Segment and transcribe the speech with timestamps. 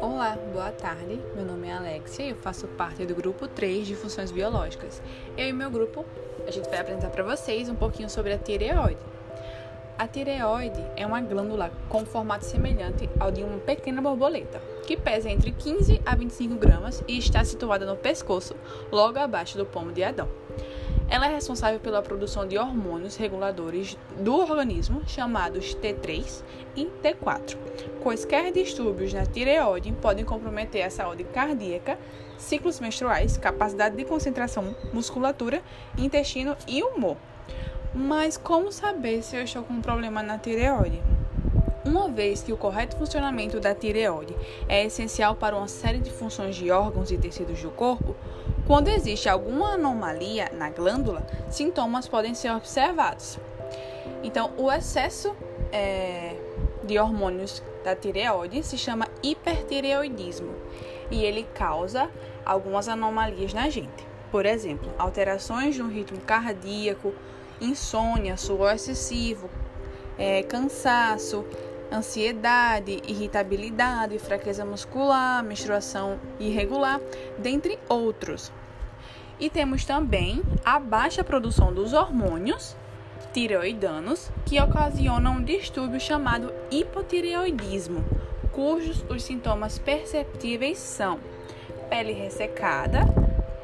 [0.00, 1.20] Olá, boa tarde.
[1.34, 5.02] Meu nome é Alexia e eu faço parte do grupo 3 de funções biológicas.
[5.36, 6.04] Eu e meu grupo,
[6.46, 9.00] a gente vai apresentar para vocês um pouquinho sobre a tireoide.
[9.98, 15.28] A tireoide é uma glândula com formato semelhante ao de uma pequena borboleta, que pesa
[15.28, 18.54] entre 15 a 25 gramas e está situada no pescoço,
[18.92, 20.28] logo abaixo do pomo de Adão.
[21.10, 26.42] Ela é responsável pela produção de hormônios reguladores do organismo, chamados T3
[26.76, 27.56] e T4.
[28.02, 31.98] Quaisquer distúrbios na tireoide podem comprometer a saúde cardíaca,
[32.36, 35.62] ciclos menstruais, capacidade de concentração, musculatura,
[35.96, 37.16] intestino e humor.
[37.94, 41.02] Mas como saber se eu estou com um problema na tireoide?
[41.86, 44.36] Uma vez que o correto funcionamento da tireoide
[44.68, 48.14] é essencial para uma série de funções de órgãos e tecidos do corpo,
[48.68, 53.38] quando existe alguma anomalia na glândula, sintomas podem ser observados.
[54.22, 55.34] Então, o excesso
[55.72, 56.36] é,
[56.84, 60.54] de hormônios da tireoide se chama hipertireoidismo
[61.10, 62.10] e ele causa
[62.44, 64.06] algumas anomalias na gente.
[64.30, 67.14] Por exemplo, alterações no ritmo cardíaco,
[67.62, 69.48] insônia, suor excessivo,
[70.18, 71.42] é, cansaço,
[71.92, 77.00] ansiedade, irritabilidade, fraqueza muscular, menstruação irregular,
[77.38, 78.52] dentre outros.
[79.40, 82.76] E temos também a baixa produção dos hormônios
[83.32, 88.04] tireoidanos, que ocasionam um distúrbio chamado hipotireoidismo,
[88.52, 91.18] cujos os sintomas perceptíveis são
[91.88, 93.00] pele ressecada,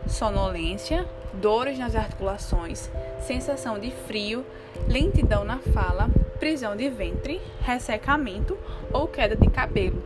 [0.07, 4.45] sonolência, dores nas articulações, sensação de frio,
[4.89, 8.59] lentidão na fala, prisão de ventre, ressecamento
[8.93, 10.03] ou queda de cabelo,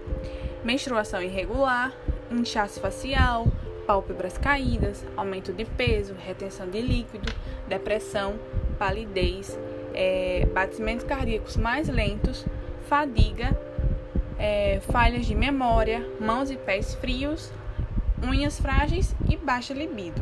[0.65, 1.93] menstruação irregular,
[2.31, 3.47] inchaço facial,
[3.87, 7.33] pálpebras caídas, aumento de peso, retenção de líquido,
[7.67, 8.35] depressão,
[8.79, 9.59] palidez,
[9.95, 12.45] é, batimentos cardíacos mais lentos,
[12.87, 13.59] fadiga,
[14.39, 17.51] é, falhas de memória, mãos e pés frios,
[18.23, 20.21] unhas frágeis e baixa libido.